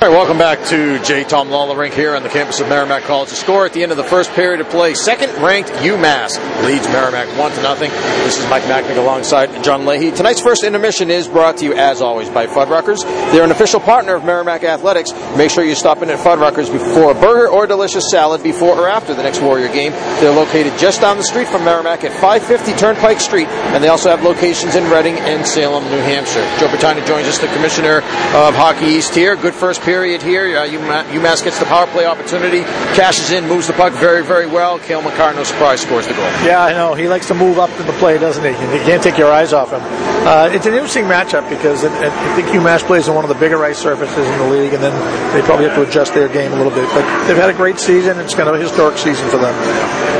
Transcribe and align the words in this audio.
All 0.00 0.08
right, 0.08 0.16
welcome 0.16 0.38
back 0.38 0.64
to 0.66 1.02
J. 1.02 1.24
Tom 1.24 1.50
Lawler 1.50 1.76
Rink 1.76 1.92
here 1.92 2.14
on 2.14 2.22
the 2.22 2.28
campus 2.28 2.60
of 2.60 2.68
Merrimack 2.68 3.02
College. 3.02 3.30
The 3.30 3.34
score 3.34 3.66
at 3.66 3.72
the 3.72 3.82
end 3.82 3.90
of 3.90 3.98
the 3.98 4.04
first 4.04 4.30
period 4.30 4.60
of 4.60 4.68
play, 4.68 4.94
second-ranked 4.94 5.70
UMass 5.70 6.38
leads 6.64 6.86
Merrimack 6.86 7.26
one 7.36 7.50
to 7.50 7.60
nothing. 7.62 7.90
This 7.90 8.38
is 8.38 8.48
Mike 8.48 8.62
Macknick 8.62 8.96
alongside 8.96 9.64
John 9.64 9.86
Leahy. 9.86 10.12
Tonight's 10.12 10.40
first 10.40 10.62
intermission 10.62 11.10
is 11.10 11.26
brought 11.26 11.56
to 11.56 11.64
you, 11.64 11.74
as 11.74 12.00
always, 12.00 12.28
by 12.30 12.46
Fuddruckers. 12.46 13.02
They're 13.32 13.42
an 13.42 13.50
official 13.50 13.80
partner 13.80 14.14
of 14.14 14.24
Merrimack 14.24 14.62
Athletics. 14.62 15.12
Make 15.36 15.50
sure 15.50 15.64
you 15.64 15.74
stop 15.74 16.00
in 16.00 16.10
at 16.10 16.20
Fuddruckers 16.20 16.70
before 16.70 17.10
a 17.10 17.14
burger 17.14 17.48
or 17.48 17.66
delicious 17.66 18.08
salad 18.08 18.44
before 18.44 18.78
or 18.78 18.88
after 18.88 19.14
the 19.14 19.24
next 19.24 19.42
Warrior 19.42 19.66
game. 19.66 19.90
They're 20.20 20.30
located 20.30 20.78
just 20.78 21.00
down 21.00 21.16
the 21.16 21.24
street 21.24 21.48
from 21.48 21.64
Merrimack 21.64 22.04
at 22.04 22.12
550 22.12 22.72
Turnpike 22.78 23.18
Street, 23.18 23.48
and 23.48 23.82
they 23.82 23.88
also 23.88 24.10
have 24.10 24.22
locations 24.22 24.76
in 24.76 24.88
Reading 24.92 25.18
and 25.18 25.44
Salem, 25.44 25.82
New 25.90 25.98
Hampshire. 26.02 26.46
Joe 26.60 26.68
Bertagna 26.68 27.04
joins 27.04 27.26
us, 27.26 27.38
the 27.38 27.48
commissioner 27.48 27.96
of 27.96 28.54
Hockey 28.54 28.86
East 28.86 29.12
here. 29.12 29.34
Good 29.34 29.54
first 29.54 29.82
period 29.88 30.20
here. 30.20 30.44
Uh, 30.58 30.66
UMass 30.68 31.42
gets 31.42 31.58
the 31.58 31.64
power 31.64 31.86
play 31.86 32.04
opportunity, 32.04 32.60
cashes 32.92 33.30
in, 33.30 33.48
moves 33.48 33.68
the 33.68 33.72
puck 33.72 33.94
very, 33.94 34.22
very 34.22 34.46
well. 34.46 34.78
Cale 34.78 35.00
Makar, 35.00 35.32
no 35.32 35.44
surprise, 35.44 35.80
scores 35.80 36.06
the 36.06 36.12
goal. 36.12 36.28
Yeah, 36.44 36.62
I 36.62 36.72
know. 36.72 36.92
He 36.92 37.08
likes 37.08 37.26
to 37.28 37.34
move 37.34 37.58
up 37.58 37.70
in 37.80 37.86
the 37.86 37.94
play, 37.94 38.18
doesn't 38.18 38.44
he? 38.44 38.50
You 38.50 38.84
can't 38.84 39.02
take 39.02 39.16
your 39.16 39.32
eyes 39.32 39.54
off 39.54 39.72
him. 39.72 39.80
Uh, 40.28 40.50
it's 40.52 40.66
an 40.66 40.74
interesting 40.74 41.04
matchup 41.04 41.48
because 41.48 41.84
it, 41.84 41.92
it, 42.04 42.12
I 42.12 42.36
think 42.36 42.48
UMass 42.48 42.82
plays 42.84 43.08
on 43.08 43.14
one 43.14 43.24
of 43.24 43.30
the 43.30 43.40
bigger 43.40 43.64
ice 43.64 43.78
surfaces 43.78 44.28
in 44.28 44.38
the 44.38 44.48
league, 44.50 44.74
and 44.74 44.82
then 44.82 44.92
they 45.32 45.40
probably 45.40 45.64
have 45.64 45.76
to 45.76 45.88
adjust 45.88 46.12
their 46.12 46.28
game 46.28 46.52
a 46.52 46.56
little 46.56 46.72
bit. 46.72 46.86
But 46.92 47.26
they've 47.26 47.38
had 47.40 47.48
a 47.48 47.54
great 47.56 47.78
season. 47.78 48.18
It's 48.20 48.34
kind 48.34 48.50
of 48.50 48.56
a 48.56 48.58
historic 48.58 48.98
season 48.98 49.26
for 49.30 49.38
them. 49.38 49.56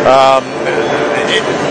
Um, 0.08 0.44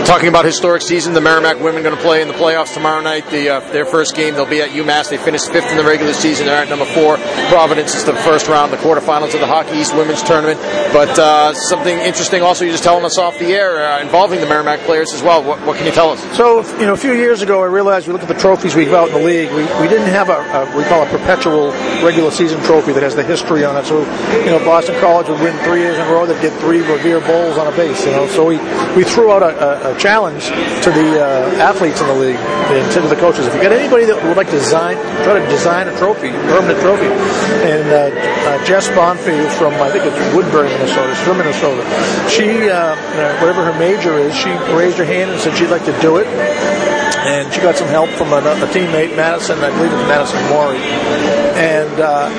talking 0.05 0.29
about 0.29 0.45
historic 0.45 0.81
season, 0.81 1.13
the 1.13 1.21
Merrimack 1.21 1.59
women 1.59 1.83
going 1.83 1.95
to 1.95 2.01
play 2.01 2.21
in 2.21 2.27
the 2.27 2.33
playoffs 2.33 2.73
tomorrow 2.73 3.01
night. 3.01 3.29
The, 3.29 3.49
uh, 3.49 3.59
their 3.71 3.85
first 3.85 4.15
game, 4.15 4.35
they'll 4.35 4.45
be 4.45 4.61
at 4.61 4.69
UMass. 4.69 5.09
They 5.09 5.17
finished 5.17 5.51
fifth 5.51 5.69
in 5.69 5.77
the 5.77 5.83
regular 5.83 6.13
season. 6.13 6.45
They're 6.45 6.61
at 6.61 6.69
number 6.69 6.85
four. 6.85 7.17
Providence 7.49 7.95
is 7.95 8.05
the 8.05 8.13
first 8.13 8.47
round, 8.47 8.71
the 8.71 8.77
quarterfinals 8.77 9.33
of 9.33 9.39
the 9.39 9.47
Hockey 9.47 9.77
East 9.77 9.95
Women's 9.95 10.23
Tournament. 10.23 10.59
But 10.93 11.17
uh, 11.19 11.53
something 11.53 11.97
interesting 11.99 12.41
also, 12.41 12.65
you're 12.65 12.73
just 12.73 12.83
telling 12.83 13.05
us 13.05 13.17
off 13.17 13.37
the 13.39 13.47
air, 13.47 13.85
uh, 13.85 14.01
involving 14.01 14.39
the 14.39 14.47
Merrimack 14.47 14.79
players 14.81 15.11
as 15.13 15.21
well. 15.21 15.43
What, 15.43 15.59
what, 15.65 15.77
can 15.77 15.85
you 15.85 15.91
tell 15.91 16.11
us? 16.11 16.21
So, 16.37 16.61
you 16.79 16.85
know, 16.85 16.93
a 16.93 16.97
few 16.97 17.13
years 17.13 17.41
ago, 17.41 17.61
I 17.63 17.67
realized 17.67 18.07
we 18.07 18.13
look 18.13 18.23
at 18.23 18.27
the 18.27 18.39
trophies 18.39 18.75
we 18.75 18.85
have 18.85 18.93
out 18.93 19.07
in 19.09 19.13
the 19.13 19.25
league. 19.25 19.49
We, 19.49 19.63
we 19.81 19.87
didn't 19.87 20.09
have 20.09 20.29
a, 20.29 20.39
a, 20.39 20.77
we 20.77 20.83
call 20.85 21.03
a 21.03 21.09
perpetual 21.09 21.71
regular 22.03 22.31
season 22.31 22.61
trophy 22.63 22.93
that 22.93 23.03
has 23.03 23.15
the 23.15 23.23
history 23.23 23.63
on 23.65 23.75
it. 23.75 23.85
So, 23.85 23.99
you 24.39 24.51
know, 24.51 24.59
Boston 24.59 24.99
College 24.99 25.29
would 25.29 25.39
win 25.41 25.57
three 25.63 25.81
years 25.81 25.97
in 25.97 26.07
a 26.07 26.11
row. 26.11 26.25
They'd 26.25 26.41
get 26.41 26.57
three 26.59 26.79
Revere 26.79 27.19
Bowls 27.21 27.57
on 27.57 27.71
a 27.71 27.75
base, 27.75 28.05
you 28.05 28.11
know. 28.11 28.27
So 28.27 28.45
we, 28.45 28.57
we 28.95 29.03
threw 29.03 29.31
out 29.31 29.43
a, 29.43 29.46
a, 29.55 29.95
a 29.95 29.99
challenge 29.99 30.45
to 30.83 30.89
the 30.91 31.23
uh, 31.23 31.63
athletes 31.63 32.01
in 32.01 32.07
the 32.07 32.15
league 32.15 32.39
and 32.73 32.91
to 32.93 33.01
the 33.01 33.15
coaches. 33.15 33.45
If 33.47 33.55
you 33.55 33.61
got 33.61 33.71
anybody 33.71 34.05
that 34.05 34.21
would 34.23 34.37
like 34.37 34.47
to 34.47 34.59
design, 34.59 34.95
try 35.23 35.39
to 35.39 35.45
design 35.47 35.87
a 35.87 35.95
trophy, 35.97 36.31
permanent 36.51 36.79
trophy, 36.81 37.07
and 37.63 37.87
uh, 37.89 38.11
uh, 38.11 38.65
Jess 38.65 38.89
Bonfield 38.89 39.51
from 39.57 39.73
I 39.75 39.89
think 39.91 40.05
it's 40.05 40.17
Woodbury, 40.35 40.69
Minnesota. 40.69 41.15
She's 41.15 41.25
from 41.25 41.37
Minnesota. 41.37 41.83
She, 42.29 42.69
uh, 42.69 42.95
whatever 43.39 43.63
her 43.63 43.77
major 43.79 44.17
is, 44.17 44.35
she 44.35 44.49
raised 44.73 44.97
her 44.97 45.05
hand 45.05 45.31
and 45.31 45.39
said 45.39 45.57
she'd 45.57 45.69
like 45.69 45.85
to 45.85 45.95
do 46.01 46.17
it 46.17 46.27
and 47.27 47.51
she 47.53 47.59
got 47.59 47.75
some 47.75 47.87
help 47.89 48.09
from 48.11 48.31
a, 48.31 48.37
a 48.37 48.67
teammate, 48.71 49.15
Madison, 49.15 49.59
I 49.59 49.69
believe 49.71 49.91
it's 49.91 50.07
Madison 50.07 50.39
Maury. 50.47 50.79
And 51.57 51.89
uh, 51.99 52.29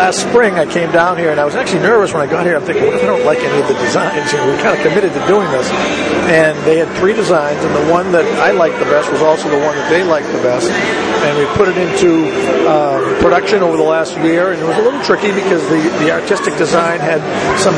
last 0.00 0.24
spring, 0.24 0.54
I 0.54 0.64
came 0.64 0.90
down 0.90 1.18
here, 1.18 1.30
and 1.30 1.38
I 1.38 1.44
was 1.44 1.54
actually 1.54 1.82
nervous 1.82 2.14
when 2.14 2.22
I 2.22 2.30
got 2.30 2.46
here. 2.46 2.56
I'm 2.56 2.64
thinking, 2.64 2.86
what 2.86 2.94
if 2.94 3.02
I 3.04 3.06
don't 3.06 3.26
like 3.26 3.38
any 3.40 3.60
of 3.60 3.68
the 3.68 3.74
designs? 3.74 4.32
You 4.32 4.38
know, 4.38 4.48
we 4.48 4.56
kind 4.62 4.72
of 4.72 4.80
committed 4.80 5.12
to 5.12 5.20
doing 5.28 5.44
this, 5.52 5.68
and 6.32 6.56
they 6.64 6.78
had 6.78 6.88
three 6.96 7.12
designs, 7.12 7.62
and 7.62 7.74
the 7.76 7.92
one 7.92 8.12
that 8.12 8.24
I 8.40 8.52
liked 8.52 8.78
the 8.78 8.88
best 8.88 9.12
was 9.12 9.20
also 9.20 9.50
the 9.50 9.60
one 9.60 9.76
that 9.76 9.90
they 9.92 10.02
liked 10.02 10.32
the 10.32 10.40
best. 10.40 10.72
And 10.72 11.36
we 11.36 11.44
put 11.52 11.68
it 11.68 11.76
into 11.76 12.32
uh, 12.64 13.20
production 13.20 13.60
over 13.60 13.76
the 13.76 13.84
last 13.84 14.16
year, 14.24 14.52
and 14.52 14.62
it 14.62 14.64
was 14.64 14.78
a 14.78 14.82
little 14.82 15.02
tricky 15.02 15.32
because 15.36 15.60
the, 15.68 15.82
the 16.00 16.10
artistic 16.12 16.56
design 16.56 17.00
had 17.00 17.20
some 17.60 17.74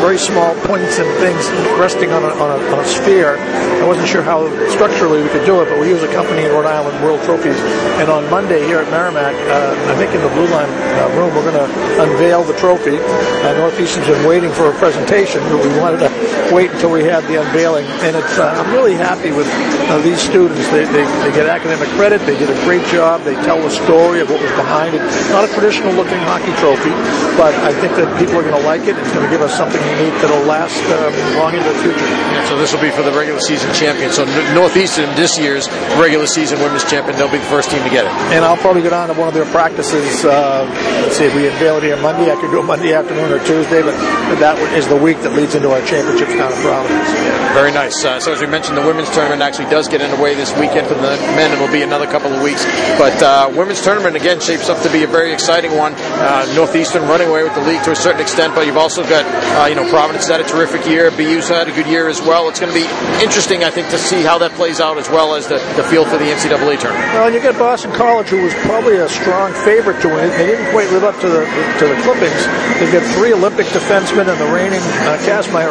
very 0.00 0.16
small 0.16 0.54
points 0.64 0.96
and 0.96 1.08
things 1.20 1.44
resting 1.76 2.08
on 2.12 2.22
a, 2.24 2.32
on 2.40 2.48
a, 2.56 2.58
on 2.72 2.78
a 2.80 2.86
sphere. 2.86 3.36
I 3.36 3.84
wasn't 3.84 4.08
sure 4.08 4.22
how 4.22 4.48
structurally 4.70 5.20
we 5.20 5.28
could 5.28 5.44
do 5.44 5.60
it, 5.60 5.68
but 5.68 5.80
we 5.80 5.88
used 5.88 6.04
a 6.04 6.12
company 6.14 6.44
in 6.44 6.52
Rhode 6.52 6.70
Island, 6.70 6.94
World 7.04 7.20
Trophies. 7.24 7.58
And 7.98 8.08
on 8.08 8.28
Monday 8.30 8.64
here 8.64 8.78
at 8.78 8.88
Merrimack, 8.90 9.34
uh, 9.50 9.92
I 9.92 9.96
think 9.96 10.14
in 10.14 10.21
the 10.22 10.30
Blue 10.38 10.46
Line 10.48 10.70
uh, 10.70 11.10
room, 11.18 11.34
we're 11.34 11.44
going 11.50 11.58
to 11.58 11.68
unveil 11.98 12.44
the 12.44 12.54
trophy. 12.54 12.96
Uh, 12.96 13.58
Northeastern's 13.58 14.06
been 14.06 14.24
waiting 14.26 14.50
for 14.54 14.70
a 14.70 14.74
presentation, 14.78 15.42
but 15.50 15.58
we 15.58 15.70
wanted 15.82 15.98
to 16.06 16.10
wait 16.54 16.70
until 16.70 16.90
we 16.94 17.02
had 17.02 17.26
the 17.26 17.42
unveiling. 17.42 17.84
And 18.06 18.14
it's 18.14 18.38
uh, 18.38 18.54
I'm 18.54 18.70
really 18.72 18.94
happy 18.94 19.32
with 19.34 19.50
uh, 19.90 19.98
these 20.00 20.20
students. 20.22 20.62
They, 20.70 20.84
they, 20.86 21.04
they 21.26 21.32
get 21.34 21.50
academic 21.50 21.88
credit. 21.98 22.22
They 22.22 22.38
did 22.38 22.48
a 22.48 22.58
great 22.64 22.86
job. 22.86 23.22
They 23.22 23.34
tell 23.42 23.60
the 23.60 23.70
story 23.70 24.20
of 24.20 24.30
what 24.30 24.40
was 24.40 24.54
behind 24.54 24.94
it. 24.94 25.02
Not 25.34 25.44
a 25.44 25.50
traditional 25.52 25.92
looking 25.92 26.22
hockey 26.22 26.54
trophy, 26.62 26.94
but 27.34 27.54
I 27.66 27.74
think 27.82 27.98
that 27.98 28.06
people 28.18 28.38
are 28.38 28.46
going 28.46 28.58
to 28.58 28.66
like 28.66 28.86
it. 28.86 28.94
It's 28.94 29.12
going 29.12 29.26
to 29.26 29.32
give 29.32 29.42
us 29.42 29.56
something 29.56 29.80
unique 29.98 30.14
that'll 30.22 30.46
last 30.46 30.78
um, 30.94 31.12
long 31.42 31.52
into 31.54 31.66
the 31.66 31.78
future. 31.82 32.08
So 32.46 32.58
this 32.58 32.72
will 32.72 32.82
be 32.82 32.90
for 32.90 33.02
the 33.02 33.12
regular 33.12 33.40
season 33.40 33.72
champion. 33.74 34.12
So 34.12 34.24
Northeastern 34.54 35.10
this 35.16 35.38
year's 35.38 35.68
regular 35.98 36.26
season 36.26 36.60
women's 36.60 36.84
champion, 36.84 37.16
they'll 37.18 37.32
be 37.32 37.38
the 37.38 37.52
first 37.52 37.70
team 37.70 37.82
to 37.82 37.90
get 37.90 38.04
it. 38.04 38.12
And 38.30 38.44
I'll 38.44 38.60
probably 38.60 38.82
go 38.82 38.90
down 38.90 39.08
to 39.08 39.14
one 39.14 39.28
of 39.28 39.34
their 39.34 39.48
practices. 39.50 40.11
Uh, 40.20 40.68
let's 41.02 41.16
see 41.16 41.24
if 41.24 41.34
we 41.34 41.48
unveil 41.48 41.78
it 41.78 41.82
here 41.82 41.96
Monday. 41.96 42.30
I 42.30 42.36
could 42.36 42.52
go 42.52 42.62
Monday 42.62 42.92
afternoon 42.92 43.32
or 43.32 43.40
Tuesday, 43.44 43.80
but 43.80 43.96
that 44.38 44.60
is 44.76 44.86
the 44.86 44.96
week 44.96 45.16
that 45.24 45.32
leads 45.32 45.54
into 45.54 45.72
our 45.72 45.80
championships 45.88 46.36
down 46.36 46.52
in 46.52 46.60
Providence. 46.60 47.08
Very 47.56 47.72
nice. 47.72 48.04
Uh, 48.04 48.20
so 48.20 48.32
as 48.32 48.40
we 48.40 48.46
mentioned, 48.46 48.76
the 48.76 48.86
women's 48.86 49.10
tournament 49.10 49.42
actually 49.42 49.68
does 49.68 49.88
get 49.88 50.00
underway 50.00 50.34
this 50.34 50.52
weekend 50.56 50.86
for 50.86 50.94
the 50.94 51.16
men. 51.36 51.52
It'll 51.52 51.72
be 51.72 51.82
another 51.82 52.06
couple 52.06 52.32
of 52.32 52.42
weeks. 52.42 52.64
But 53.00 53.16
uh, 53.22 53.52
women's 53.56 53.80
tournament 53.82 54.16
again 54.16 54.40
shapes 54.40 54.68
up 54.68 54.80
to 54.82 54.90
be 54.92 55.02
a 55.02 55.06
very 55.06 55.32
exciting 55.32 55.76
one. 55.76 55.94
Uh, 55.96 56.50
Northeastern 56.54 57.02
running 57.08 57.28
away 57.28 57.42
with 57.44 57.54
the 57.54 57.64
league 57.64 57.82
to 57.84 57.92
a 57.92 57.96
certain 57.96 58.20
extent, 58.20 58.54
but 58.54 58.66
you've 58.66 58.76
also 58.76 59.02
got 59.02 59.24
uh, 59.24 59.66
you 59.66 59.74
know 59.74 59.88
Providence 59.88 60.28
had 60.28 60.40
a 60.40 60.44
terrific 60.44 60.86
year. 60.86 61.10
BU's 61.10 61.48
had 61.48 61.68
a 61.68 61.72
good 61.72 61.86
year 61.86 62.08
as 62.08 62.20
well. 62.20 62.48
It's 62.48 62.60
going 62.60 62.72
to 62.72 62.78
be 62.78 62.88
interesting, 63.22 63.64
I 63.64 63.70
think, 63.70 63.88
to 63.90 63.98
see 63.98 64.22
how 64.22 64.38
that 64.38 64.52
plays 64.52 64.80
out 64.80 64.98
as 64.98 65.08
well 65.08 65.34
as 65.34 65.48
the, 65.48 65.58
the 65.76 65.84
field 65.84 66.08
for 66.08 66.18
the 66.18 66.26
NCAA 66.26 66.80
tournament. 66.80 67.12
Well, 67.14 67.26
and 67.26 67.34
you 67.34 67.42
got 67.42 67.58
Boston 67.58 67.92
College, 67.92 68.28
who 68.28 68.42
was 68.42 68.54
probably 68.66 68.96
a 68.96 69.08
strong 69.08 69.52
favorite 69.64 70.01
to 70.02 70.08
win. 70.08 70.28
They 70.34 70.46
didn't 70.46 70.70
quite 70.70 70.90
live 70.90 71.04
up 71.04 71.14
to 71.22 71.28
the 71.28 71.46
to 71.78 71.84
the 71.86 71.96
clippings. 72.02 72.42
They've 72.78 72.92
got 72.92 73.06
three 73.14 73.32
Olympic 73.32 73.66
defensemen 73.70 74.26
and 74.26 74.38
the 74.38 74.50
reigning 74.50 74.82
uh, 75.06 75.18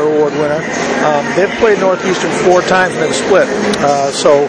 Award 0.02 0.34
winner. 0.34 0.64
Um, 1.04 1.24
they've 1.36 1.52
played 1.60 1.80
Northeastern 1.80 2.32
four 2.48 2.62
times 2.64 2.96
and 2.96 3.04
they've 3.04 3.16
split. 3.16 3.48
Uh, 3.84 4.12
so 4.12 4.48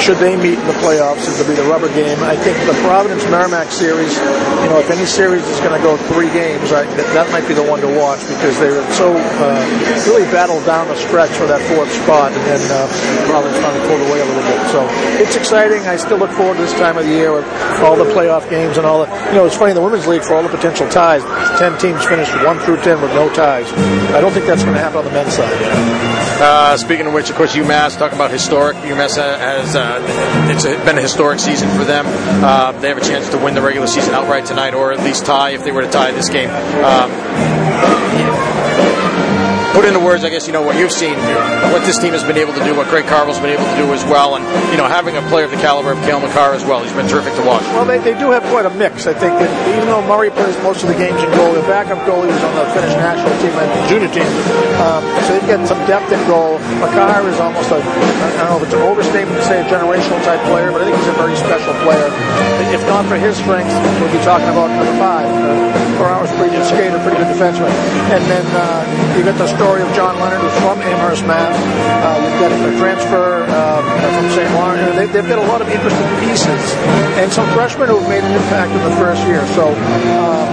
should 0.00 0.16
they 0.16 0.36
meet 0.36 0.58
in 0.58 0.66
the 0.66 0.78
playoffs, 0.80 1.28
it'll 1.28 1.46
be 1.46 1.54
the 1.54 1.68
rubber 1.68 1.92
game. 1.92 2.18
I 2.24 2.34
think 2.36 2.56
the 2.64 2.74
Providence 2.80 3.22
Merrimack 3.28 3.70
series, 3.70 4.16
you 4.16 4.68
know, 4.72 4.80
if 4.80 4.90
any 4.90 5.04
series 5.04 5.44
is 5.46 5.60
going 5.60 5.76
to 5.76 5.82
go 5.84 5.96
three 6.08 6.32
games, 6.32 6.72
I, 6.72 6.88
that, 6.96 7.08
that, 7.12 7.26
might 7.30 7.46
be 7.46 7.54
the 7.54 7.62
one 7.62 7.80
to 7.80 7.90
watch 8.00 8.20
because 8.26 8.58
they 8.58 8.72
were 8.72 8.82
so 8.96 9.12
uh, 9.14 9.60
really 10.08 10.24
battled 10.32 10.64
down 10.64 10.88
the 10.88 10.96
stretch 10.96 11.30
for 11.30 11.46
that 11.46 11.60
fourth 11.68 11.92
spot, 12.02 12.32
and 12.32 12.42
then 12.48 12.62
uh, 12.72 12.88
Providence 13.28 13.60
finally 13.60 13.84
pulled 13.86 14.02
away 14.08 14.18
a 14.20 14.26
little 14.26 14.46
bit. 14.48 14.60
So 14.72 14.80
it's 15.20 15.36
exciting. 15.36 15.84
I 15.86 15.96
still 15.96 16.18
look 16.18 16.32
forward 16.32 16.56
to 16.56 16.62
this 16.62 16.74
time 16.74 16.96
of 16.96 17.04
the 17.04 17.12
year 17.12 17.32
with 17.32 17.46
all 17.84 17.96
the 17.96 18.08
playoff 18.08 18.48
games 18.48 18.78
and 18.78 18.86
all 18.86 19.04
the. 19.04 19.08
You 19.30 19.38
know, 19.38 19.46
it's 19.46 19.56
funny 19.56 19.74
the 19.74 19.84
women's 19.84 20.06
league 20.06 20.24
for 20.24 20.34
all 20.34 20.42
the 20.42 20.48
potential 20.48 20.88
ties. 20.88 21.22
Ten 21.60 21.76
teams 21.78 22.02
finished 22.08 22.32
one 22.42 22.58
through 22.64 22.80
ten 22.80 23.00
with 23.00 23.12
no 23.12 23.28
ties. 23.32 23.70
I 24.16 24.20
don't 24.20 24.32
think 24.32 24.46
that's 24.46 24.64
going 24.64 24.74
to 24.74 24.80
happen 24.80 24.98
on 24.98 25.04
the 25.04 25.12
men's 25.12 25.36
side. 25.36 25.99
Uh, 26.40 26.76
speaking 26.78 27.06
of 27.06 27.12
which, 27.12 27.28
of 27.28 27.36
course, 27.36 27.54
UMass. 27.54 27.98
Talk 27.98 28.12
about 28.12 28.30
historic. 28.30 28.76
UMass 28.78 29.16
has 29.16 29.76
uh, 29.76 30.00
it's 30.50 30.64
a, 30.64 30.82
been 30.86 30.96
a 30.96 31.02
historic 31.02 31.38
season 31.38 31.68
for 31.76 31.84
them. 31.84 32.06
Uh, 32.06 32.72
they 32.80 32.88
have 32.88 32.96
a 32.96 33.02
chance 33.02 33.28
to 33.28 33.38
win 33.38 33.54
the 33.54 33.60
regular 33.60 33.86
season 33.86 34.14
outright 34.14 34.46
tonight, 34.46 34.72
or 34.72 34.90
at 34.90 35.00
least 35.00 35.26
tie 35.26 35.50
if 35.50 35.64
they 35.64 35.72
were 35.72 35.82
to 35.82 35.90
tie 35.90 36.12
this 36.12 36.30
game. 36.30 36.48
Um, 36.48 37.10
put 39.72 39.84
into 39.84 40.00
words, 40.00 40.24
I 40.24 40.30
guess, 40.30 40.46
you 40.46 40.52
know, 40.52 40.62
what 40.62 40.76
you've 40.76 40.92
seen, 40.92 41.14
what 41.70 41.82
this 41.86 41.98
team 41.98 42.12
has 42.12 42.24
been 42.24 42.36
able 42.36 42.52
to 42.54 42.64
do, 42.64 42.74
what 42.74 42.88
Greg 42.88 43.06
Carvel's 43.06 43.38
been 43.38 43.54
able 43.54 43.64
to 43.64 43.76
do 43.76 43.86
as 43.94 44.04
well, 44.04 44.36
and, 44.36 44.44
you 44.70 44.78
know, 44.78 44.86
having 44.86 45.16
a 45.16 45.22
player 45.30 45.44
of 45.44 45.50
the 45.50 45.62
caliber 45.62 45.92
of 45.92 45.98
Cale 46.02 46.20
Makar 46.20 46.54
as 46.54 46.64
well. 46.64 46.82
He's 46.82 46.92
been 46.92 47.08
terrific 47.08 47.34
to 47.38 47.44
watch. 47.46 47.62
Well, 47.74 47.86
they, 47.86 47.98
they 47.98 48.18
do 48.18 48.30
have 48.30 48.42
quite 48.50 48.66
a 48.66 48.72
mix. 48.74 49.06
I 49.06 49.14
think 49.14 49.38
that 49.38 49.50
even 49.74 49.86
though 49.86 50.02
Murray 50.06 50.30
plays 50.30 50.56
most 50.62 50.82
of 50.82 50.88
the 50.88 50.98
games 50.98 51.22
in 51.22 51.30
goal, 51.38 51.54
the 51.54 51.62
backup 51.70 52.02
goalie 52.02 52.28
was 52.30 52.42
on 52.42 52.54
the 52.58 52.66
Finnish 52.74 52.94
national 52.98 53.34
team 53.38 53.54
and 53.54 53.70
junior 53.88 54.10
team. 54.10 54.30
Um, 54.82 55.02
so 55.26 55.28
they've 55.38 55.50
got 55.50 55.62
some 55.66 55.80
depth 55.86 56.10
in 56.10 56.20
goal. 56.26 56.58
Makar 56.82 57.26
is 57.30 57.38
almost 57.38 57.70
a, 57.70 57.78
I 57.78 58.46
don't 58.46 58.50
know 58.50 58.58
if 58.58 58.64
it's 58.66 58.74
an 58.74 58.82
overstatement 58.82 59.38
to 59.38 59.44
say 59.46 59.62
a 59.62 59.66
generational 59.70 60.18
type 60.26 60.42
player, 60.50 60.72
but 60.74 60.82
I 60.82 60.90
think 60.90 60.98
he's 60.98 61.10
a 61.10 61.18
very 61.18 61.36
special 61.36 61.74
player. 61.86 62.10
If 62.74 62.82
not 62.86 63.06
for 63.06 63.18
his 63.18 63.38
strengths, 63.38 63.74
we'll 63.98 64.12
be 64.12 64.22
talking 64.22 64.50
about 64.50 64.70
number 64.70 64.94
five, 64.98 65.26
uh, 65.26 65.98
four 65.98 66.06
hours 66.06 66.30
pretty 66.38 66.54
good 66.54 66.66
skater, 66.66 66.98
pretty 67.02 67.18
good 67.18 67.30
defenseman. 67.34 67.70
And 68.14 68.22
then 68.30 68.46
uh, 68.54 69.14
you 69.18 69.24
got 69.26 69.38
the 69.38 69.48
story 69.60 69.84
of 69.84 69.92
John 69.92 70.16
Leonard 70.16 70.40
who's 70.40 70.56
from 70.64 70.80
Amherst, 70.80 71.20
Mass. 71.28 71.52
Uh, 71.52 72.16
we've 72.16 72.40
got 72.40 72.48
a 72.48 72.60
transfer 72.80 73.44
uh, 73.44 73.84
from 73.84 74.24
St. 74.32 74.48
Lawrence. 74.56 74.80
They, 74.96 75.20
have 75.20 75.28
got 75.28 75.36
a 75.36 75.44
lot 75.52 75.60
of 75.60 75.68
interesting 75.68 76.08
pieces 76.16 76.64
and 77.20 77.28
some 77.28 77.44
freshmen 77.52 77.92
who 77.92 78.00
have 78.00 78.08
made 78.08 78.24
an 78.24 78.32
impact 78.32 78.72
in 78.72 78.80
the 78.88 78.96
first 78.96 79.20
year. 79.28 79.44
So 79.52 79.68
um, 79.68 80.48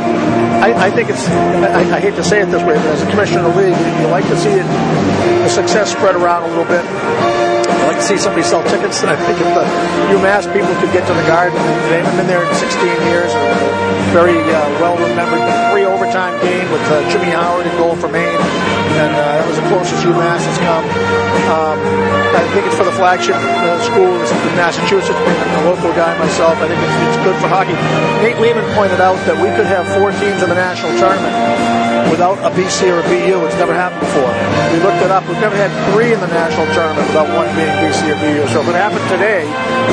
I, 0.60 0.76
I, 0.76 0.90
think 0.92 1.08
it's, 1.08 1.24
I, 1.24 1.88
I, 1.88 2.00
hate 2.04 2.20
to 2.20 2.24
say 2.24 2.44
it 2.44 2.52
this 2.52 2.60
way, 2.68 2.76
but 2.76 3.00
as 3.00 3.00
a 3.00 3.08
commissioner 3.08 3.48
of 3.48 3.56
the 3.56 3.72
league, 3.72 3.80
you 3.80 4.12
like 4.12 4.28
to 4.28 4.36
see 4.36 4.52
it, 4.52 4.68
the 4.68 5.52
success 5.56 5.96
spread 5.96 6.20
around 6.20 6.44
a 6.44 6.52
little 6.52 6.68
bit. 6.68 6.84
I 6.84 7.88
like 7.88 8.04
to 8.04 8.08
see 8.12 8.20
somebody 8.20 8.44
sell 8.44 8.60
tickets, 8.68 9.08
and 9.08 9.10
I 9.10 9.16
think 9.24 9.40
if 9.40 9.48
the 9.56 9.64
UMass 10.20 10.52
people 10.52 10.76
could 10.84 10.92
get 10.92 11.08
to 11.08 11.16
the 11.16 11.28
garden, 11.32 11.56
they 11.88 12.04
haven't 12.04 12.20
been 12.20 12.28
there 12.28 12.44
in 12.44 12.52
16 12.60 12.76
years—a 13.08 14.12
very 14.12 14.36
uh, 14.36 14.60
well 14.84 15.00
remembered 15.00 15.48
three 15.72 15.88
overtime 15.88 16.36
game 16.44 16.68
with 16.76 16.84
uh, 16.92 17.08
Jimmy 17.08 17.32
Howard 17.32 17.68
in 17.68 17.72
goal 17.80 17.96
for 17.96 18.12
Maine, 18.12 18.36
and 18.96 19.12
uh, 19.12 19.20
that 19.40 19.46
was 19.48 19.58
the 19.60 19.68
closest 19.68 20.00
UMass 20.08 20.44
has 20.44 20.60
come. 20.64 20.86
Um, 21.52 21.80
I 22.38 22.44
think 22.54 22.68
it's 22.68 22.78
for 22.78 22.86
the 22.86 22.96
flagship 22.96 23.36
uh, 23.36 23.80
school 23.84 24.14
in 24.14 24.54
Massachusetts. 24.56 25.18
Being 25.18 25.56
a 25.60 25.66
local 25.68 25.92
guy 25.94 26.14
myself, 26.20 26.56
I 26.60 26.68
think 26.68 26.80
it's, 26.80 26.98
it's 27.12 27.20
good 27.24 27.38
for 27.42 27.48
hockey. 27.50 27.76
Nate 28.24 28.40
Lehman 28.40 28.66
pointed 28.76 29.02
out 29.02 29.18
that 29.28 29.36
we 29.36 29.50
could 29.56 29.68
have 29.68 29.88
four 29.98 30.12
teams 30.22 30.44
in 30.44 30.50
the 30.50 30.60
national 30.60 30.96
tournament 31.00 31.36
without 32.10 32.40
a 32.44 32.52
BC 32.56 32.88
or 32.90 33.00
a 33.00 33.06
BU. 33.08 33.36
It's 33.46 33.60
never 33.60 33.74
happened 33.74 34.02
before. 34.02 34.32
We 34.74 34.80
looked 34.84 35.04
it 35.04 35.12
up. 35.12 35.28
We've 35.28 35.40
never 35.44 35.56
had 35.56 35.72
three 35.94 36.14
in 36.14 36.20
the 36.20 36.32
national 36.32 36.66
tournament 36.74 37.08
without 37.08 37.28
one 37.36 37.48
being 37.56 37.72
BC 37.84 38.10
or 38.10 38.18
BU. 38.20 38.48
So 38.54 38.64
if 38.64 38.68
it 38.72 38.78
happened 38.78 39.06
today, 39.12 39.46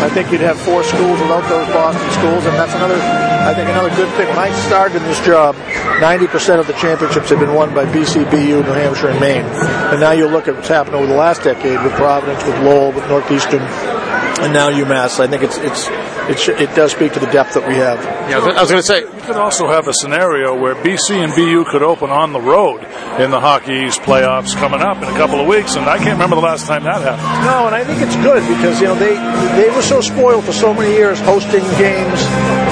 I 0.03 0.09
think 0.09 0.31
you'd 0.31 0.45
have 0.45 0.59
four 0.59 0.83
schools 0.85 1.21
without 1.21 1.47
those 1.51 1.67
Boston 1.75 2.07
schools, 2.15 2.45
and 2.47 2.55
that's 2.55 2.75
another, 2.75 2.99
I 3.01 3.53
think, 3.55 3.69
another 3.69 3.91
good 3.99 4.11
thing. 4.17 4.29
When 4.29 4.39
I 4.39 4.51
started 4.67 5.03
in 5.03 5.05
this 5.05 5.21
job, 5.25 5.57
90% 6.01 6.61
of 6.61 6.67
the 6.67 6.73
championships 6.75 7.31
had 7.31 7.39
been 7.39 7.55
won 7.55 7.75
by 7.75 7.85
BC, 7.87 8.31
BU, 8.31 8.63
New 8.63 8.73
Hampshire, 8.73 9.09
and 9.09 9.21
Maine. 9.21 9.45
And 9.45 10.01
now 10.01 10.13
you 10.13 10.27
look 10.27 10.49
at 10.49 10.55
what's 10.55 10.69
happened 10.69 10.97
over 10.97 11.07
the 11.07 11.15
last 11.15 11.43
decade 11.43 11.83
with 11.83 11.93
Providence, 11.93 12.45
with 12.45 12.59
Lowell, 12.61 12.93
with 12.93 13.07
Northeastern, 13.09 13.63
and 13.63 14.53
now 14.53 14.71
UMass. 14.71 15.21
I 15.21 15.27
think 15.27 15.43
it's 15.43 15.57
it's 15.59 15.87
it, 16.31 16.39
sh- 16.39 16.49
it 16.61 16.75
does 16.75 16.93
speak 16.93 17.13
to 17.13 17.21
the 17.21 17.27
depth 17.31 17.55
that 17.55 17.67
we 17.69 17.75
have. 17.75 18.03
Yeah, 18.31 18.39
I 18.41 18.61
was 18.63 18.71
going 18.71 18.83
to 18.83 18.87
say, 18.87 19.01
You 19.01 19.23
could 19.23 19.37
also 19.37 19.69
have 19.69 19.87
a 19.89 19.93
scenario 19.95 20.59
where 20.59 20.75
BC 20.75 21.23
and 21.23 21.35
BU 21.35 21.65
could 21.71 21.83
open 21.83 22.11
on 22.11 22.33
the 22.33 22.41
road 22.41 22.85
in 23.21 23.31
the 23.31 23.41
Hockey 23.41 23.87
East 23.87 24.01
playoffs 24.03 24.55
coming 24.57 24.81
up 24.81 24.99
in 24.99 25.05
a 25.05 25.17
couple 25.17 25.39
of 25.41 25.47
weeks, 25.47 25.77
and 25.77 25.85
I 25.87 25.99
can't 25.99 26.15
remember 26.19 26.37
the 26.37 26.43
last 26.43 26.67
time 26.67 26.85
that 26.85 27.01
happened. 27.03 27.47
No, 27.47 27.67
and 27.67 27.75
I 27.75 27.85
think 27.85 28.01
it's 28.03 28.17
good 28.17 28.43
because 28.49 28.81
you 28.81 28.87
know 28.89 28.97
they 28.97 29.15
they 29.61 29.71
were 29.71 29.83
so 29.83 30.01
spoiled 30.01 30.45
for 30.45 30.53
so 30.53 30.73
many 30.75 30.91
years, 30.93 31.21
hosting 31.21 31.63
games, 31.79 32.19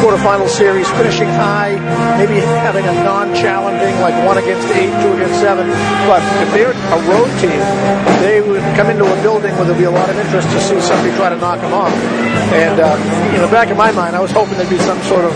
quarterfinal 0.02 0.48
series, 0.48 0.88
finishing 0.98 1.28
high, 1.28 1.76
maybe 2.18 2.40
having 2.66 2.84
a 2.86 2.94
non-challenging 3.04 4.00
like 4.00 4.16
one 4.26 4.38
against 4.38 4.66
eight, 4.74 4.90
two 5.02 5.12
against 5.14 5.38
seven. 5.40 5.68
But 6.10 6.22
if 6.42 6.48
they're 6.52 6.74
a 6.92 7.00
road 7.08 7.30
team, 7.40 7.56
they 8.20 8.40
would 8.44 8.60
come 8.76 8.90
into 8.92 9.04
a 9.08 9.16
building 9.22 9.52
where 9.56 9.64
there'd 9.64 9.78
be 9.80 9.88
a 9.88 9.90
lot 9.90 10.08
of 10.10 10.16
interest 10.16 10.48
to 10.52 10.60
see 10.60 10.78
somebody 10.80 11.10
try 11.16 11.28
to 11.32 11.36
knock 11.40 11.60
them 11.60 11.72
off. 11.72 11.92
And 12.52 12.80
uh, 12.80 12.96
in 13.34 13.40
the 13.40 13.48
back 13.48 13.70
of 13.72 13.76
my 13.76 13.92
mind, 13.92 14.14
I 14.14 14.20
was 14.20 14.30
hoping 14.30 14.60
there'd 14.60 14.68
be 14.68 14.78
some 14.84 15.00
sort 15.08 15.24
of 15.24 15.32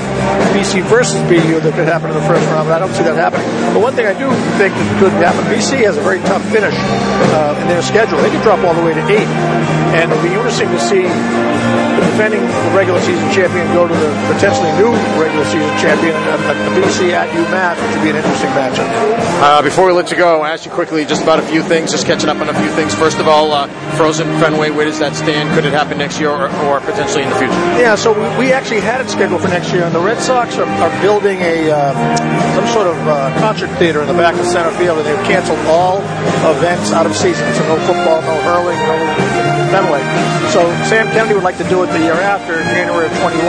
BC 0.52 0.84
versus 0.84 1.16
BU 1.32 1.60
that 1.64 1.72
could 1.72 1.88
happen 1.88 2.12
in 2.12 2.16
the 2.16 2.26
first 2.28 2.44
round, 2.52 2.68
but 2.68 2.76
I 2.76 2.78
don't 2.78 2.92
see 2.92 3.04
that 3.08 3.16
happening. 3.16 3.48
But 3.72 3.80
one 3.80 3.94
thing 3.96 4.04
I 4.04 4.12
do 4.12 4.28
think 4.60 4.76
that 4.76 5.00
could 5.00 5.12
happen, 5.16 5.40
BC 5.48 5.80
has 5.88 5.96
a 5.96 6.04
very 6.04 6.20
tough 6.28 6.44
finish 6.52 6.76
uh, 6.76 7.56
in 7.60 7.68
their 7.68 7.80
schedule. 7.80 8.20
They 8.20 8.30
could 8.30 8.44
drop 8.44 8.60
all 8.60 8.76
the 8.76 8.84
way 8.84 8.92
to 8.92 9.04
eight, 9.08 9.28
and 9.96 10.12
it'll 10.12 10.22
be 10.22 10.36
interesting 10.36 10.68
to 10.68 10.80
see 10.80 11.08
the 11.08 12.02
defending 12.12 12.44
regular 12.76 13.00
season 13.00 13.24
champion 13.32 13.64
go 13.72 13.88
to 13.88 13.94
the 13.96 14.10
potentially 14.36 14.68
new 14.76 14.92
regular 15.16 15.44
season 15.48 15.72
champion, 15.80 16.12
a, 16.28 16.36
a 16.36 16.70
BC 16.76 17.16
at 17.16 17.32
UMass, 17.32 17.80
which 17.80 17.92
would 17.96 18.04
be 18.04 18.12
an 18.12 18.20
interesting 18.20 18.52
matchup. 18.52 18.84
uh, 19.40 19.62
before 19.64 19.86
we 19.88 19.92
let 19.92 20.10
you 20.12 20.16
go, 20.20 20.36
I'll 20.36 20.52
ask 20.52 20.64
you 20.68 20.70
quickly 20.70 21.04
just 21.08 21.22
about 21.24 21.40
a 21.40 21.45
few 21.46 21.62
things, 21.62 21.90
just 21.90 22.06
catching 22.06 22.28
up 22.28 22.38
on 22.38 22.48
a 22.48 22.54
few 22.54 22.70
things. 22.70 22.94
First 22.94 23.18
of 23.18 23.28
all, 23.28 23.52
uh, 23.52 23.66
Frozen 23.96 24.26
Fenway, 24.40 24.70
where 24.70 24.84
does 24.84 24.98
that 24.98 25.14
stand? 25.14 25.54
Could 25.54 25.64
it 25.64 25.72
happen 25.72 25.98
next 25.98 26.20
year 26.20 26.30
or, 26.30 26.48
or 26.66 26.80
potentially 26.80 27.22
in 27.22 27.30
the 27.30 27.36
future? 27.36 27.54
Yeah, 27.78 27.94
so 27.94 28.12
we, 28.38 28.52
actually 28.52 28.80
had 28.80 29.00
it 29.00 29.08
scheduled 29.10 29.42
for 29.42 29.48
next 29.48 29.72
year, 29.72 29.84
and 29.84 29.94
the 29.94 30.00
Red 30.00 30.20
Sox 30.20 30.56
are, 30.56 30.64
are 30.64 31.02
building 31.02 31.40
a 31.40 31.70
uh, 31.70 32.16
some 32.54 32.66
sort 32.68 32.86
of 32.86 32.96
uh, 33.06 33.38
concert 33.38 33.68
theater 33.78 34.00
in 34.00 34.08
the 34.08 34.14
back 34.14 34.34
of 34.34 34.46
center 34.46 34.70
field, 34.78 34.98
and 34.98 35.06
they've 35.06 35.26
canceled 35.26 35.58
all 35.66 35.98
events 36.56 36.92
out 36.92 37.06
of 37.06 37.14
season. 37.14 37.46
So 37.54 37.62
no 37.68 37.76
football, 37.86 38.22
no 38.22 38.40
hurling, 38.42 38.78
no 38.78 39.35
Fenway. 39.76 40.00
So 40.56 40.64
Sam 40.88 41.04
Kennedy 41.12 41.36
would 41.36 41.44
like 41.44 41.60
to 41.60 41.68
do 41.68 41.84
it 41.84 41.92
the 41.92 42.00
year 42.00 42.16
after, 42.16 42.56
January 42.72 43.12
of 43.12 43.14
21. 43.20 43.44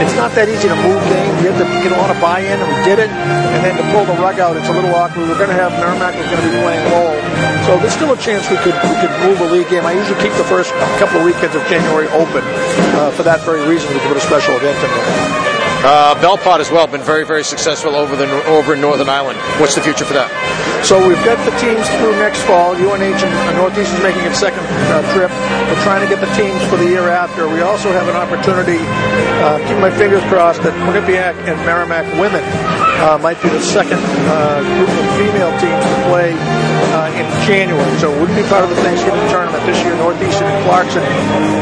It's 0.00 0.16
not 0.16 0.32
that 0.32 0.48
easy 0.48 0.64
to 0.64 0.78
move 0.80 0.96
games. 1.12 1.36
We 1.44 1.52
have 1.52 1.60
to 1.60 1.68
get 1.84 1.92
a 1.92 2.00
lot 2.00 2.08
of 2.08 2.16
buy-in, 2.24 2.56
and 2.56 2.64
we 2.64 2.78
did 2.88 2.96
it. 2.96 3.12
And 3.12 3.60
then 3.60 3.76
to 3.76 3.84
pull 3.92 4.08
the 4.08 4.16
rug 4.16 4.40
out, 4.40 4.56
it's 4.56 4.68
a 4.68 4.72
little 4.72 4.96
awkward. 4.96 5.28
We 5.28 5.28
were 5.28 5.36
going 5.36 5.52
to 5.52 5.60
have 5.60 5.76
Merrimack 5.76 6.16
was 6.16 6.24
going 6.32 6.40
to 6.40 6.48
be 6.48 6.56
playing 6.64 6.80
Lowell, 6.88 7.20
so 7.68 7.76
there's 7.84 7.92
still 7.92 8.16
a 8.16 8.20
chance 8.20 8.48
we 8.48 8.56
could 8.64 8.76
we 8.80 8.96
could 8.96 9.12
move 9.20 9.44
a 9.44 9.48
league 9.52 9.68
game. 9.68 9.84
I 9.84 9.92
usually 9.92 10.16
keep 10.24 10.32
the 10.40 10.48
first 10.48 10.72
couple 10.96 11.20
of 11.20 11.28
weekends 11.28 11.52
of 11.52 11.60
January 11.68 12.08
open 12.16 12.40
uh, 12.96 13.12
for 13.12 13.28
that 13.28 13.44
very 13.44 13.60
reason. 13.68 13.92
We 13.92 14.00
put 14.08 14.16
a 14.16 14.24
special 14.24 14.56
event 14.56 14.80
in 14.80 14.88
there. 14.88 15.47
Uh, 15.80 16.20
Belfast 16.20 16.60
as 16.60 16.70
well, 16.70 16.86
been 16.86 17.00
very, 17.00 17.24
very 17.24 17.44
successful 17.44 17.94
over 17.94 18.16
the 18.16 18.26
over 18.46 18.74
in 18.74 18.80
Northern 18.80 19.08
Ireland. 19.08 19.38
What's 19.60 19.76
the 19.76 19.80
future 19.80 20.04
for 20.04 20.14
that? 20.14 20.26
So 20.82 20.98
we've 20.98 21.22
got 21.22 21.38
the 21.46 21.54
teams 21.58 21.86
through 21.98 22.18
next 22.18 22.42
fall. 22.42 22.74
UNH 22.74 22.98
and 22.98 23.54
Northeast 23.54 23.94
is 23.94 24.02
making 24.02 24.22
its 24.26 24.38
second 24.38 24.62
uh, 24.90 25.06
trip. 25.14 25.30
We're 25.70 25.82
trying 25.86 26.02
to 26.02 26.10
get 26.10 26.18
the 26.18 26.30
teams 26.34 26.58
for 26.66 26.78
the 26.78 26.86
year 26.86 27.10
after. 27.10 27.46
We 27.46 27.62
also 27.62 27.90
have 27.94 28.08
an 28.10 28.16
opportunity, 28.16 28.78
uh, 29.42 29.62
keep 29.70 29.78
my 29.78 29.90
fingers 29.90 30.22
crossed, 30.26 30.62
that 30.62 30.74
Quinnipiac 30.82 31.34
and 31.46 31.54
Merrimack 31.62 32.06
women 32.18 32.42
uh, 33.04 33.18
might 33.18 33.38
be 33.42 33.50
the 33.50 33.62
second 33.62 34.02
uh, 34.26 34.62
group 34.62 34.90
of 34.90 35.06
female 35.14 35.52
teams 35.62 35.82
to 35.82 35.96
play 36.10 36.34
uh, 36.94 37.20
in 37.20 37.26
January. 37.44 37.92
So 37.98 38.10
wouldn't 38.18 38.38
be 38.38 38.46
part 38.48 38.64
of 38.64 38.70
the 38.70 38.80
Thanksgiving 38.82 39.22
tournament 39.28 39.60
this 39.66 39.78
year. 39.84 39.94
Northeastern 39.98 40.46
and 40.46 40.62
Clarkson, 40.64 41.04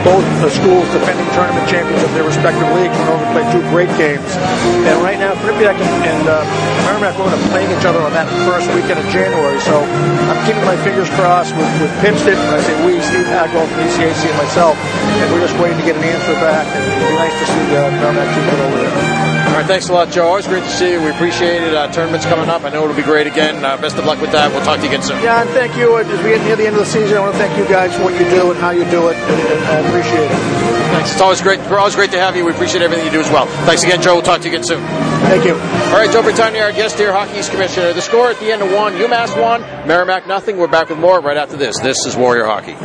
both 0.05 0.25
the 0.41 0.53
schools 0.53 0.87
defending 0.93 1.27
tournament 1.35 1.65
champions 1.69 2.05
of 2.05 2.13
their 2.15 2.25
respective 2.25 2.69
leagues, 2.77 2.95
went 2.95 3.11
over 3.11 3.25
to 3.27 3.33
play 3.33 3.45
two 3.51 3.65
great 3.75 3.91
games. 3.99 4.06
And 4.15 5.03
right 5.03 5.19
now, 5.19 5.35
Quinnipiac 5.43 5.75
and, 5.75 6.29
uh, 6.29 6.47
Merrimack 6.87 7.19
women 7.19 7.35
are 7.35 7.49
playing 7.51 7.75
each 7.75 7.85
other 7.85 7.99
on 7.99 8.13
that 8.13 8.31
first 8.47 8.71
weekend 8.71 9.03
of 9.03 9.07
January. 9.11 9.59
So 9.59 9.83
I'm 9.83 10.39
keeping 10.47 10.63
my 10.63 10.79
fingers 10.87 11.11
crossed 11.19 11.57
with, 11.57 11.67
with 11.83 11.91
Pinston, 11.99 12.39
and 12.39 12.55
I 12.55 12.61
say 12.63 12.75
we, 12.87 13.03
Steve 13.03 13.27
Hagwell 13.27 13.67
from 13.67 13.83
ECAC 13.83 14.31
and 14.31 14.39
myself, 14.39 14.79
and 14.79 15.27
we're 15.35 15.43
just 15.43 15.59
waiting 15.59 15.79
to 15.79 15.85
get 15.85 15.97
an 15.97 16.05
answer 16.05 16.35
back. 16.39 16.71
And 16.71 16.83
it'd 16.87 17.03
be 17.03 17.15
nice 17.19 17.35
to 17.35 17.47
see 17.51 17.65
the 17.75 17.83
Merrimack 17.99 18.31
team 18.31 18.45
get 18.47 18.61
over 18.63 18.79
there. 18.79 19.36
All 19.57 19.63
right, 19.63 19.69
thanks 19.69 19.89
a 19.89 19.93
lot, 19.95 20.13
Joe. 20.13 20.29
Always 20.29 20.47
great 20.47 20.65
to 20.65 20.69
see 20.69 20.93
you. 20.93 21.01
We 21.01 21.09
appreciate 21.09 21.63
it. 21.63 21.73
Uh, 21.73 21.91
tournament's 21.91 22.27
coming 22.27 22.51
up. 22.51 22.65
I 22.65 22.69
know 22.69 22.85
it'll 22.85 22.95
be 22.95 23.01
great 23.01 23.27
again. 23.27 23.65
Uh, 23.65 23.81
best 23.81 23.97
of 23.97 24.05
luck 24.05 24.21
with 24.21 24.33
that. 24.33 24.53
We'll 24.53 24.61
talk 24.61 24.77
to 24.77 24.83
you 24.85 24.93
again 24.93 25.01
soon. 25.01 25.17
Yeah, 25.23 25.41
and 25.41 25.49
thank 25.57 25.75
you. 25.79 25.97
As 25.97 26.05
we 26.23 26.37
get 26.37 26.45
near 26.45 26.57
the 26.57 26.67
end 26.67 26.77
of 26.77 26.81
the 26.85 26.93
season, 26.93 27.17
I 27.17 27.21
want 27.21 27.33
to 27.33 27.39
thank 27.39 27.57
you 27.57 27.65
guys 27.65 27.97
for 27.97 28.05
what 28.05 28.21
you 28.21 28.29
do 28.29 28.51
and 28.53 28.61
how 28.61 28.69
you 28.69 28.85
do 28.93 29.09
it, 29.09 29.17
I 29.17 29.81
appreciate 29.81 30.29
it. 30.29 30.37
Thanks. 30.93 31.13
It's 31.13 31.23
always 31.23 31.41
great. 31.41 31.59
We're 31.71 31.79
Always 31.79 31.95
great 31.95 32.11
to 32.11 32.21
have 32.21 32.37
you. 32.37 32.45
We 32.45 32.53
appreciate 32.53 32.83
everything 32.83 33.07
you 33.07 33.11
do 33.11 33.21
as 33.21 33.31
well. 33.33 33.47
Thanks 33.65 33.83
again, 33.83 34.03
Joe. 34.03 34.17
We'll 34.17 34.29
talk 34.29 34.43
to 34.43 34.45
you 34.47 34.53
again 34.53 34.63
soon. 34.63 34.83
Thank 35.25 35.47
you. 35.47 35.55
All 35.55 35.97
right, 35.97 36.13
Joe 36.13 36.21
Bertagna, 36.21 36.61
our 36.61 36.73
guest 36.73 36.99
here, 36.99 37.15
Hockey 37.15 37.39
East 37.39 37.51
Commissioner. 37.51 37.95
The 37.95 38.03
score 38.03 38.29
at 38.29 38.39
the 38.39 38.53
end 38.53 38.61
of 38.61 38.71
one, 38.75 38.93
UMass 38.93 39.41
one, 39.41 39.63
Merrimack 39.89 40.27
nothing. 40.27 40.59
We're 40.59 40.69
back 40.69 40.91
with 40.91 40.99
more 40.99 41.19
right 41.23 41.39
after 41.39 41.57
this. 41.57 41.81
This 41.81 42.05
is 42.05 42.15
Warrior 42.15 42.45
Hockey. 42.45 42.77